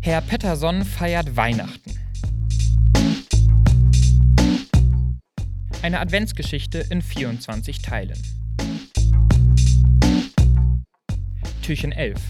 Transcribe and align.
Herr 0.00 0.20
Pettersson 0.20 0.84
feiert 0.84 1.36
Weihnachten. 1.36 1.98
Eine 5.82 5.98
Adventsgeschichte 5.98 6.86
in 6.90 7.02
24 7.02 7.82
Teilen. 7.82 8.18
Türchen 11.62 11.92
11. 11.92 12.20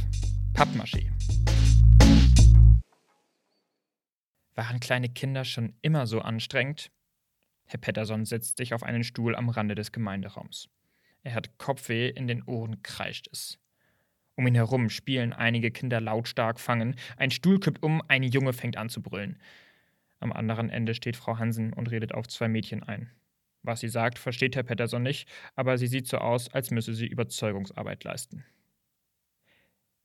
Pappmaché. 0.54 1.12
Waren 4.54 4.80
kleine 4.80 5.10
Kinder 5.10 5.44
schon 5.44 5.74
immer 5.82 6.06
so 6.06 6.20
anstrengend? 6.20 6.90
Herr 7.66 7.78
Pettersson 7.78 8.24
setzt 8.24 8.56
sich 8.56 8.72
auf 8.72 8.82
einen 8.82 9.04
Stuhl 9.04 9.36
am 9.36 9.50
Rande 9.50 9.74
des 9.74 9.92
Gemeinderaums. 9.92 10.68
Er 11.22 11.34
hat 11.34 11.58
Kopfweh, 11.58 12.08
in 12.08 12.26
den 12.26 12.42
Ohren 12.44 12.82
kreischt 12.82 13.28
es. 13.30 13.58
Um 14.38 14.46
ihn 14.46 14.54
herum 14.54 14.88
spielen 14.88 15.32
einige 15.32 15.72
Kinder 15.72 16.00
lautstark 16.00 16.60
fangen, 16.60 16.94
ein 17.16 17.32
Stuhl 17.32 17.58
kippt 17.58 17.82
um, 17.82 18.00
ein 18.06 18.22
Junge 18.22 18.52
fängt 18.52 18.76
an 18.76 18.88
zu 18.88 19.02
brüllen. 19.02 19.36
Am 20.20 20.32
anderen 20.32 20.70
Ende 20.70 20.94
steht 20.94 21.16
Frau 21.16 21.38
Hansen 21.38 21.72
und 21.72 21.90
redet 21.90 22.14
auf 22.14 22.28
zwei 22.28 22.46
Mädchen 22.46 22.84
ein. 22.84 23.10
Was 23.64 23.80
sie 23.80 23.88
sagt, 23.88 24.16
versteht 24.16 24.54
Herr 24.54 24.62
Pettersson 24.62 25.02
nicht, 25.02 25.28
aber 25.56 25.76
sie 25.76 25.88
sieht 25.88 26.06
so 26.06 26.18
aus, 26.18 26.54
als 26.54 26.70
müsse 26.70 26.94
sie 26.94 27.08
Überzeugungsarbeit 27.08 28.04
leisten. 28.04 28.44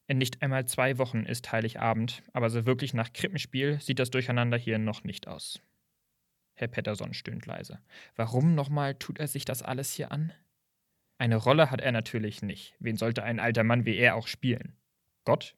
In 0.07 0.17
nicht 0.17 0.41
einmal 0.41 0.65
zwei 0.65 0.97
Wochen 0.97 1.27
ist 1.27 1.51
Heiligabend, 1.51 2.23
aber 2.33 2.49
so 2.49 2.65
wirklich 2.65 2.95
nach 2.95 3.13
Krippenspiel 3.13 3.79
sieht 3.81 3.99
das 3.99 4.09
Durcheinander 4.09 4.57
hier 4.57 4.79
noch 4.79 5.03
nicht 5.03 5.27
aus. 5.27 5.61
Herr 6.55 6.69
Pettersson 6.69 7.13
stöhnt 7.13 7.45
leise. 7.45 7.81
Warum 8.15 8.55
nochmal 8.55 8.95
tut 8.95 9.19
er 9.19 9.27
sich 9.27 9.45
das 9.45 9.61
alles 9.61 9.93
hier 9.93 10.11
an? 10.11 10.33
Eine 11.23 11.37
Rolle 11.37 11.71
hat 11.71 11.79
er 11.79 11.93
natürlich 11.93 12.41
nicht. 12.41 12.75
Wen 12.79 12.97
sollte 12.97 13.23
ein 13.23 13.39
alter 13.39 13.63
Mann 13.63 13.85
wie 13.85 13.95
er 13.95 14.15
auch 14.15 14.27
spielen? 14.27 14.75
Gott? 15.23 15.55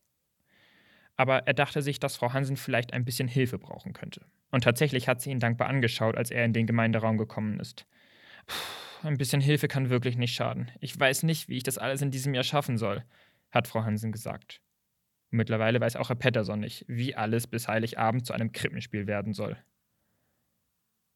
Aber 1.16 1.48
er 1.48 1.56
dachte 1.56 1.82
sich, 1.82 2.00
dass 2.00 2.16
Frau 2.16 2.34
Hansen 2.34 2.56
vielleicht 2.56 2.94
ein 2.94 3.04
bisschen 3.04 3.28
Hilfe 3.28 3.58
brauchen 3.58 3.92
könnte. 3.92 4.28
Und 4.52 4.64
tatsächlich 4.64 5.08
hat 5.08 5.22
sie 5.22 5.32
ihn 5.32 5.40
dankbar 5.40 5.68
angeschaut, 5.68 6.18
als 6.18 6.30
er 6.30 6.46
in 6.46 6.54
den 6.54 6.68
Gemeinderaum 6.68 7.18
gekommen 7.18 7.60
ist. 7.60 7.88
Puh, 8.46 9.08
ein 9.08 9.18
bisschen 9.18 9.42
Hilfe 9.42 9.68
kann 9.68 9.90
wirklich 9.90 10.18
nicht 10.18 10.36
schaden. 10.36 10.70
Ich 10.82 11.00
weiß 11.00 11.24
nicht, 11.24 11.50
wie 11.50 11.58
ich 11.58 11.64
das 11.64 11.80
alles 11.80 12.04
in 12.04 12.12
diesem 12.12 12.36
Jahr 12.36 12.44
schaffen 12.44 12.78
soll, 12.78 13.04
hat 13.50 13.68
Frau 13.68 13.84
Hansen 13.84 14.12
gesagt. 14.12 14.62
Und 15.32 15.38
mittlerweile 15.38 15.82
weiß 15.82 15.96
auch 15.96 16.10
Herr 16.10 16.16
Pettersson 16.16 16.60
nicht, 16.60 16.86
wie 16.88 17.16
alles 17.16 17.48
bis 17.48 17.68
Heiligabend 17.68 18.24
zu 18.24 18.34
einem 18.34 18.52
Krippenspiel 18.52 19.08
werden 19.08 19.34
soll. 19.34 19.58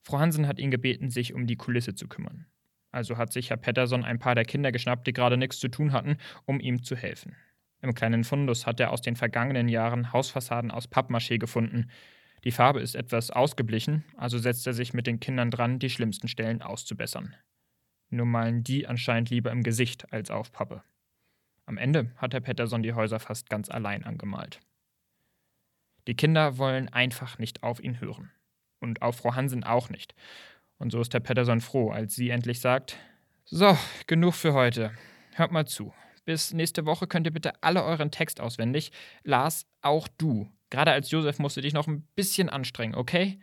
Frau 0.01 0.17
Hansen 0.17 0.47
hat 0.47 0.57
ihn 0.57 0.71
gebeten, 0.71 1.11
sich 1.11 1.35
um 1.35 1.45
die 1.45 1.55
Kulisse 1.55 1.93
zu 1.93 2.07
kümmern. 2.07 2.47
Also 2.91 3.17
hat 3.17 3.31
sich 3.31 3.49
Herr 3.49 3.57
Pettersson 3.57 4.03
ein 4.03 4.19
paar 4.19 4.35
der 4.35 4.45
Kinder 4.45 4.71
geschnappt, 4.71 5.05
die 5.07 5.13
gerade 5.13 5.37
nichts 5.37 5.59
zu 5.59 5.67
tun 5.67 5.91
hatten, 5.91 6.17
um 6.45 6.59
ihm 6.59 6.83
zu 6.83 6.95
helfen. 6.95 7.35
Im 7.81 7.93
kleinen 7.93 8.23
Fundus 8.23 8.65
hat 8.65 8.79
er 8.79 8.91
aus 8.91 9.01
den 9.01 9.15
vergangenen 9.15 9.69
Jahren 9.69 10.11
Hausfassaden 10.11 10.71
aus 10.71 10.89
Pappmaché 10.89 11.37
gefunden. 11.37 11.89
Die 12.43 12.51
Farbe 12.51 12.79
ist 12.81 12.95
etwas 12.95 13.31
ausgeblichen, 13.31 14.03
also 14.17 14.37
setzt 14.37 14.65
er 14.67 14.73
sich 14.73 14.93
mit 14.93 15.07
den 15.07 15.19
Kindern 15.19 15.51
dran, 15.51 15.79
die 15.79 15.89
schlimmsten 15.89 16.27
Stellen 16.27 16.61
auszubessern. 16.61 17.35
Nur 18.09 18.25
malen 18.25 18.63
die 18.63 18.87
anscheinend 18.87 19.29
lieber 19.29 19.51
im 19.51 19.63
Gesicht 19.63 20.11
als 20.11 20.31
auf 20.31 20.51
Pappe. 20.51 20.83
Am 21.65 21.77
Ende 21.77 22.11
hat 22.17 22.33
Herr 22.33 22.41
Pettersson 22.41 22.81
die 22.81 22.93
Häuser 22.93 23.19
fast 23.19 23.49
ganz 23.49 23.69
allein 23.69 24.03
angemalt. 24.03 24.59
Die 26.07 26.15
Kinder 26.15 26.57
wollen 26.57 26.89
einfach 26.89 27.37
nicht 27.37 27.61
auf 27.61 27.79
ihn 27.79 28.01
hören. 28.01 28.31
Und 28.79 29.01
auf 29.01 29.17
Frau 29.17 29.35
Hansen 29.35 29.63
auch 29.63 29.89
nicht. 29.89 30.15
Und 30.79 30.91
so 30.91 31.01
ist 31.01 31.13
Herr 31.13 31.19
Pettersson 31.19 31.61
froh, 31.61 31.91
als 31.91 32.15
sie 32.15 32.29
endlich 32.29 32.59
sagt: 32.61 32.97
So, 33.45 33.77
genug 34.07 34.33
für 34.33 34.53
heute. 34.53 34.91
Hört 35.35 35.51
mal 35.51 35.67
zu. 35.67 35.93
Bis 36.25 36.53
nächste 36.53 36.85
Woche 36.85 37.07
könnt 37.07 37.27
ihr 37.27 37.33
bitte 37.33 37.53
alle 37.61 37.83
euren 37.83 38.11
Text 38.11 38.41
auswendig. 38.41 38.91
Lars, 39.23 39.65
auch 39.81 40.07
du. 40.17 40.49
Gerade 40.69 40.91
als 40.91 41.11
Josef 41.11 41.39
musst 41.39 41.57
du 41.57 41.61
dich 41.61 41.73
noch 41.73 41.87
ein 41.87 42.07
bisschen 42.15 42.49
anstrengen, 42.49 42.95
okay? 42.95 43.39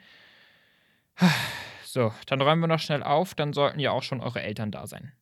So, 1.85 2.13
dann 2.27 2.43
räumen 2.43 2.61
wir 2.61 2.69
noch 2.69 2.79
schnell 2.79 3.03
auf, 3.03 3.35
dann 3.35 3.55
sollten 3.55 3.81
ja 3.81 3.91
auch 3.91 4.03
schon 4.03 4.21
eure 4.21 4.43
Eltern 4.43 4.71
da 4.71 4.87
sein. 4.87 5.13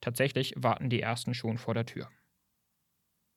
Tatsächlich 0.00 0.54
warten 0.56 0.90
die 0.90 1.00
ersten 1.00 1.34
schon 1.34 1.58
vor 1.58 1.74
der 1.74 1.86
Tür. 1.86 2.08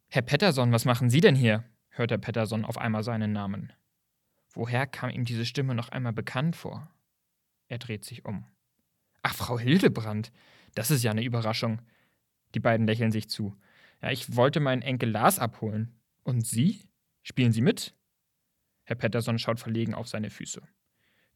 Herr 0.09 0.21
Pettersson, 0.21 0.71
was 0.71 0.85
machen 0.85 1.09
Sie 1.09 1.21
denn 1.21 1.35
hier? 1.35 1.63
hört 1.89 2.11
Herr 2.11 2.19
Pettersson 2.19 2.63
auf 2.63 2.77
einmal 2.77 3.03
seinen 3.03 3.33
Namen. 3.33 3.73
Woher 4.53 4.85
kam 4.85 5.09
ihm 5.09 5.25
diese 5.25 5.45
Stimme 5.45 5.73
noch 5.73 5.89
einmal 5.89 6.13
bekannt 6.13 6.55
vor? 6.55 6.91
Er 7.67 7.77
dreht 7.79 8.05
sich 8.05 8.25
um. 8.25 8.45
Ach, 9.23 9.35
Frau 9.35 9.57
Hildebrand, 9.57 10.31
das 10.75 10.91
ist 10.91 11.03
ja 11.03 11.11
eine 11.11 11.23
Überraschung. 11.23 11.81
Die 12.53 12.59
beiden 12.59 12.85
lächeln 12.85 13.11
sich 13.11 13.29
zu. 13.29 13.55
Ja, 14.01 14.11
ich 14.11 14.35
wollte 14.35 14.59
meinen 14.59 14.81
Enkel 14.81 15.09
Lars 15.09 15.39
abholen. 15.39 15.99
Und 16.23 16.45
Sie? 16.45 16.81
Spielen 17.23 17.51
Sie 17.51 17.61
mit? 17.61 17.95
Herr 18.83 18.95
Pettersson 18.95 19.39
schaut 19.39 19.59
verlegen 19.59 19.93
auf 19.95 20.07
seine 20.07 20.29
Füße. 20.29 20.61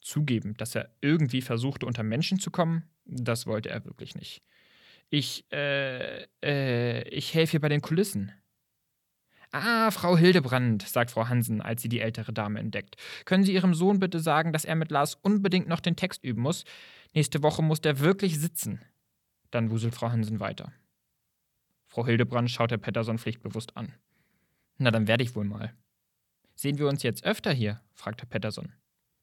Zugeben, 0.01 0.55
dass 0.55 0.75
er 0.75 0.95
irgendwie 1.01 1.41
versuchte, 1.41 1.85
unter 1.85 2.03
Menschen 2.03 2.39
zu 2.39 2.51
kommen, 2.51 2.83
das 3.05 3.47
wollte 3.47 3.69
er 3.69 3.85
wirklich 3.85 4.15
nicht. 4.15 4.43
Ich, 5.09 5.45
äh, 5.51 6.27
äh, 6.43 7.09
ich 7.09 7.33
helfe 7.33 7.51
hier 7.51 7.59
bei 7.59 7.69
den 7.69 7.81
Kulissen. 7.81 8.31
Ah, 9.51 9.89
Frau 9.89 10.15
Hildebrand, 10.15 10.87
sagt 10.87 11.09
Frau 11.09 11.27
Hansen, 11.27 11.61
als 11.61 11.81
sie 11.81 11.89
die 11.89 12.01
ältere 12.01 12.31
Dame 12.31 12.59
entdeckt. 12.59 12.97
Können 13.25 13.43
Sie 13.43 13.53
Ihrem 13.53 13.73
Sohn 13.73 13.99
bitte 13.99 14.19
sagen, 14.19 14.53
dass 14.53 14.63
er 14.63 14.75
mit 14.75 14.91
Lars 14.91 15.15
unbedingt 15.15 15.67
noch 15.67 15.79
den 15.79 15.95
Text 15.95 16.23
üben 16.23 16.43
muss? 16.43 16.65
Nächste 17.15 17.41
Woche 17.41 17.63
muss 17.63 17.81
der 17.81 17.99
wirklich 17.99 18.39
sitzen. 18.39 18.79
Dann 19.49 19.71
wuselt 19.71 19.95
Frau 19.95 20.11
Hansen 20.11 20.39
weiter. 20.39 20.71
Frau 21.87 22.05
Hildebrand 22.05 22.51
schaut 22.51 22.69
Herr 22.69 22.77
Pettersson 22.77 23.17
pflichtbewusst 23.17 23.75
an. 23.75 23.95
Na, 24.77 24.91
dann 24.91 25.07
werde 25.07 25.23
ich 25.23 25.35
wohl 25.35 25.45
mal. 25.45 25.73
Sehen 26.53 26.77
wir 26.77 26.87
uns 26.87 27.01
jetzt 27.01 27.23
öfter 27.23 27.51
hier? 27.51 27.81
fragt 27.93 28.21
Herr 28.21 28.29
Pettersson. 28.29 28.73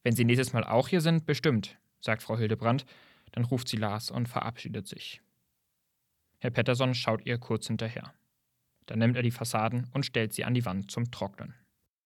Wenn 0.02 0.16
Sie 0.16 0.24
nächstes 0.24 0.52
Mal 0.52 0.64
auch 0.64 0.88
hier 0.88 1.00
sind, 1.00 1.24
bestimmt, 1.26 1.78
sagt 2.00 2.22
Frau 2.22 2.36
Hildebrand. 2.36 2.84
Dann 3.32 3.44
ruft 3.44 3.68
sie 3.68 3.76
Lars 3.76 4.10
und 4.10 4.28
verabschiedet 4.28 4.86
sich. 4.86 5.20
Herr 6.38 6.50
Pettersson 6.50 6.94
schaut 6.94 7.24
ihr 7.26 7.38
kurz 7.38 7.66
hinterher. 7.66 8.14
Dann 8.86 9.00
nimmt 9.00 9.16
er 9.16 9.22
die 9.22 9.30
Fassaden 9.30 9.88
und 9.92 10.06
stellt 10.06 10.32
sie 10.32 10.44
an 10.44 10.54
die 10.54 10.64
Wand 10.64 10.90
zum 10.90 11.10
Trocknen. 11.10 11.54